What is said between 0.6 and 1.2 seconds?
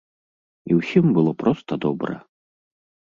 І ўсім